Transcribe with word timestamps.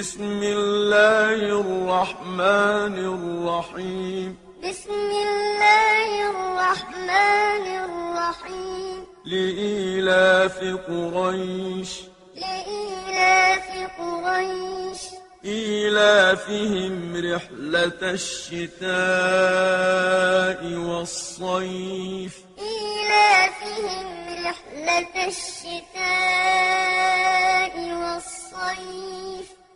بسم 0.00 0.40
الله 0.42 1.60
الرحمن 1.60 2.96
الرحيم 3.14 4.36
بسم 4.64 5.10
الله 5.26 6.08
الرحمن 6.30 7.66
الرحيم 7.84 8.96
لإيلاف 9.24 10.58
قريش 10.88 11.92
لإيلاف 12.34 13.68
قريش 14.00 15.00
إيلافهم 15.44 16.94
رحلة 17.34 18.00
الشتاء 18.02 18.90
والصيف 20.88 22.34
إيلافهم 22.58 23.99